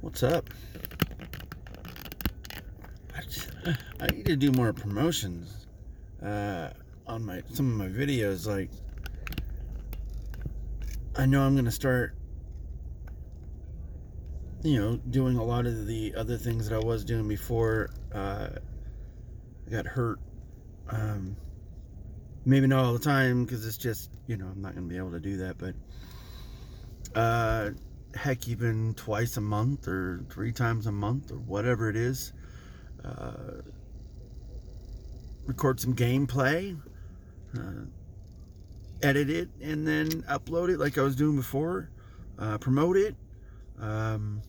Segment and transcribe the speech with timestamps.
[0.00, 0.48] What's up?
[3.14, 3.50] I, just,
[4.00, 5.66] I need to do more promotions
[6.24, 6.70] uh,
[7.06, 8.46] on my some of my videos.
[8.46, 8.70] Like,
[11.16, 12.14] I know I'm gonna start,
[14.62, 18.48] you know, doing a lot of the other things that I was doing before uh,
[19.66, 20.18] I got hurt.
[20.88, 21.36] Um,
[22.46, 25.12] maybe not all the time because it's just you know I'm not gonna be able
[25.12, 25.74] to do that, but.
[27.14, 27.70] Uh,
[28.14, 32.32] heck, even twice a month or three times a month or whatever it is.
[33.04, 33.62] Uh,
[35.46, 36.78] record some gameplay,
[37.56, 37.84] uh,
[39.02, 41.90] edit it, and then upload it like I was doing before.
[42.38, 43.14] Uh, promote it.
[43.78, 44.42] Um,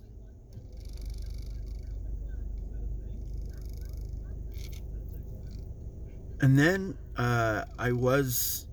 [6.41, 8.67] and then uh, I was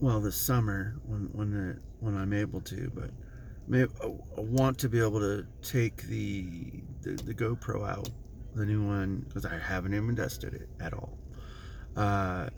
[0.00, 3.10] well this summer when when it, when I'm able to, but
[3.68, 8.08] may, I want to be able to take the the, the GoPro out,
[8.54, 11.18] the new one, because I haven't even tested it at all.
[11.96, 12.48] Uh,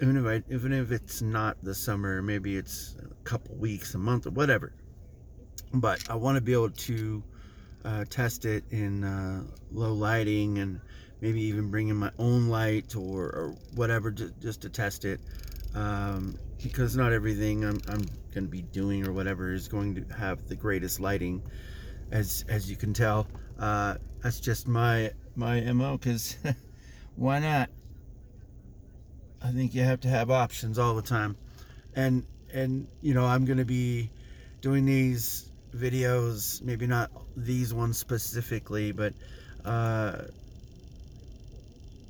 [0.00, 3.98] even if I, even if it's not the summer, maybe it's a couple weeks, a
[3.98, 4.72] month, or whatever.
[5.72, 7.22] But I want to be able to
[7.84, 10.80] uh, test it in uh, low lighting and
[11.20, 15.20] maybe even bring in my own light or, or whatever just, just to test it
[15.74, 20.14] um, because not everything I'm, I'm going to be doing or whatever is going to
[20.14, 21.42] have the greatest lighting
[22.10, 23.26] as as you can tell.
[23.58, 26.36] Uh, that's just my my mo because
[27.16, 27.70] why not?
[29.42, 31.36] I think you have to have options all the time.
[31.94, 34.10] And and you know I'm going to be
[34.60, 39.12] doing these videos maybe not these ones specifically but
[39.64, 40.22] uh,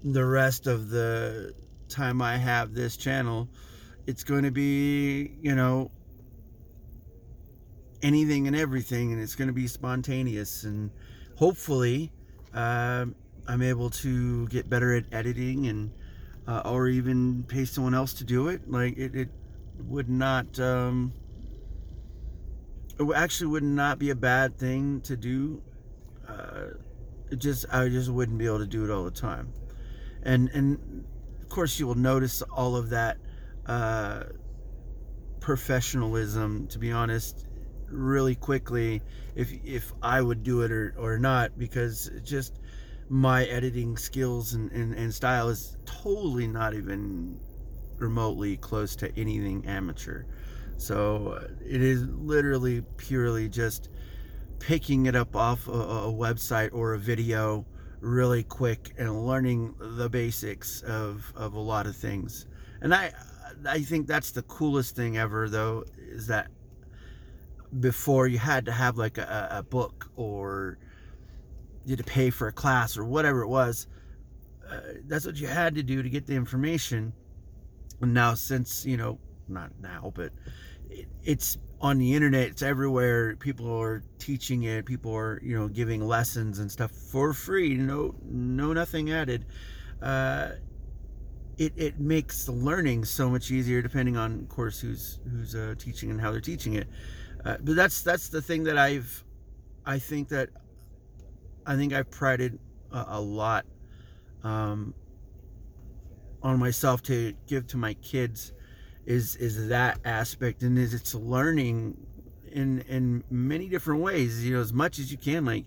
[0.04, 1.54] the rest of the
[1.88, 3.48] time I have this channel,
[4.06, 5.90] it's going to be, you know,
[8.02, 10.64] anything and everything, and it's going to be spontaneous.
[10.64, 10.90] And
[11.36, 12.12] hopefully,
[12.54, 13.06] uh,
[13.46, 15.92] I'm able to get better at editing and,
[16.46, 18.70] uh, or even pay someone else to do it.
[18.70, 19.28] Like, it, it
[19.86, 21.12] would not, um,
[22.98, 25.62] it actually would not be a bad thing to do.
[26.28, 26.76] Uh,
[27.30, 29.52] it just, I just wouldn't be able to do it all the time.
[30.22, 31.04] And, and
[31.48, 33.18] course, you will notice all of that
[33.66, 34.24] uh,
[35.40, 37.46] professionalism, to be honest,
[37.88, 39.02] really quickly
[39.36, 42.60] if if I would do it or, or not, because just
[43.08, 47.38] my editing skills and, and, and style is totally not even
[47.98, 50.24] remotely close to anything amateur.
[50.78, 53.90] So uh, it is literally purely just
[54.58, 57.66] picking it up off a, a website or a video
[58.04, 62.46] really quick and learning the basics of, of a lot of things.
[62.80, 63.12] And I
[63.66, 66.48] I think that's the coolest thing ever though is that
[67.80, 70.78] before you had to have like a, a book or
[71.84, 73.86] you had to pay for a class or whatever it was.
[74.68, 77.12] Uh, that's what you had to do to get the information.
[78.00, 80.32] And now since, you know, not now, but
[80.88, 84.86] it, it's on the internet it's everywhere people are teaching it.
[84.86, 89.44] People are you know giving lessons and stuff for free no no nothing added.
[90.02, 90.52] Uh,
[91.56, 95.74] it, it makes the learning so much easier depending on of course who's who's uh,
[95.78, 96.88] teaching and how they're teaching it.
[97.44, 99.22] Uh, but that's that's the thing that i've
[99.84, 100.48] i think that
[101.66, 102.58] i think i've prided
[102.90, 103.66] a, a lot
[104.42, 104.94] um,
[106.42, 108.54] on myself to give to my kids
[109.06, 110.62] is is that aspect.
[110.62, 111.96] And is it's learning
[112.54, 115.64] in in many different ways you know as much as you can like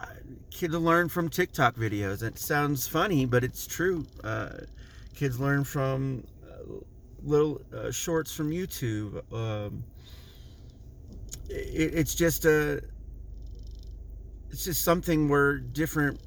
[0.00, 0.06] uh,
[0.50, 2.22] kids learn from tiktok videos.
[2.22, 4.04] It sounds funny but it's true.
[4.22, 4.50] Uh,
[5.14, 6.74] kids learn from uh,
[7.22, 9.22] little uh, shorts from youtube.
[9.32, 9.84] Um,
[11.48, 12.82] it, it's just a
[14.50, 16.20] it's just something where different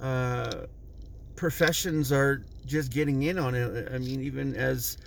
[0.00, 0.66] uh,
[1.36, 3.88] professions are just getting in on it.
[3.92, 4.98] I mean even as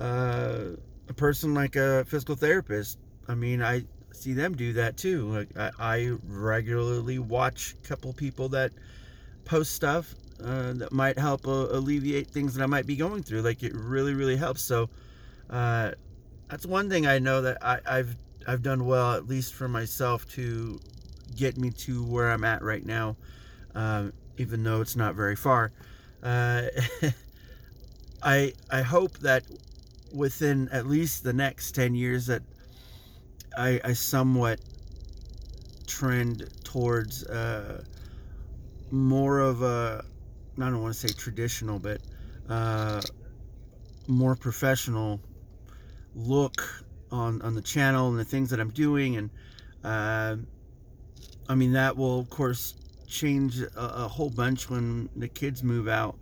[0.00, 0.70] uh,
[1.08, 2.98] a person like a physical therapist.
[3.28, 5.28] I mean, I see them do that too.
[5.28, 8.72] Like I, I regularly watch a couple people that
[9.44, 13.42] post stuff uh, that might help uh, alleviate things that I might be going through.
[13.42, 14.62] Like it really, really helps.
[14.62, 14.88] So
[15.50, 15.92] uh,
[16.48, 18.16] that's one thing I know that I, I've
[18.46, 20.80] I've done well, at least for myself, to
[21.36, 23.16] get me to where I'm at right now,
[23.74, 25.70] um, even though it's not very far.
[26.22, 26.62] Uh,
[28.22, 29.44] I I hope that
[30.12, 32.42] within at least the next 10 years that
[33.56, 34.60] I, I somewhat
[35.86, 37.82] trend towards uh,
[38.90, 40.04] more of a,
[40.56, 42.00] I don't want to say traditional, but
[42.48, 43.00] uh,
[44.06, 45.20] more professional
[46.14, 49.30] look on on the channel and the things that I'm doing, and
[49.84, 50.36] uh,
[51.48, 52.74] I mean that will of course
[53.06, 56.18] change a, a whole bunch when the kids move out.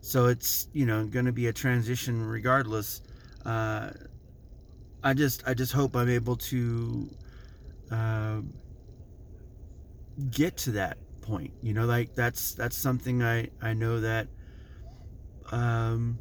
[0.00, 3.02] So it's you know going to be a transition regardless.
[3.44, 3.90] Uh,
[5.02, 7.10] I just I just hope I'm able to
[7.90, 8.40] uh,
[10.30, 11.52] get to that point.
[11.62, 14.28] You know, like that's that's something I I know that
[15.52, 16.18] um,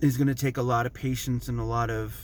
[0.00, 2.14] is going to take a lot of patience and a lot of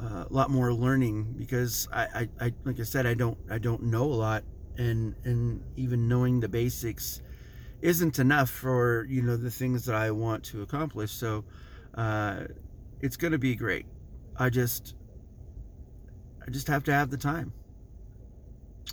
[0.00, 3.58] uh, a lot more learning because I, I, I like I said I don't I
[3.58, 4.44] don't know a lot
[4.78, 7.20] and and even knowing the basics
[7.82, 11.12] isn't enough for you know the things that I want to accomplish.
[11.12, 11.44] So
[11.94, 12.44] uh,
[13.00, 13.86] it's going to be great.
[14.36, 14.94] I just
[16.46, 17.52] I just have to have the time,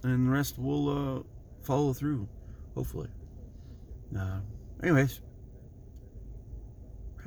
[0.03, 1.23] and the rest will uh,
[1.61, 2.27] follow through,
[2.75, 3.09] hopefully.
[4.17, 4.39] Uh,
[4.83, 5.21] anyways,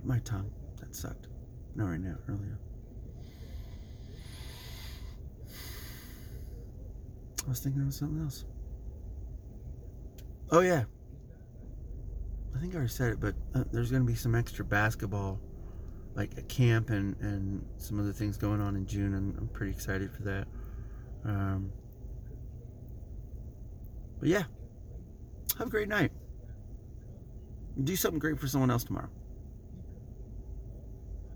[0.04, 0.50] my tongue
[0.80, 1.28] that sucked.
[1.74, 2.58] No, right now earlier.
[7.44, 8.44] I was thinking of something else.
[10.50, 10.84] Oh yeah,
[12.54, 15.40] I think I already said it, but uh, there's going to be some extra basketball,
[16.20, 19.72] like a camp and and some other things going on in June, and I'm pretty
[19.72, 20.46] excited for that.
[21.24, 21.72] Um,
[24.18, 24.42] but yeah,
[25.56, 26.12] have a great night.
[27.82, 29.08] Do something great for someone else tomorrow.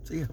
[0.02, 0.26] See ya.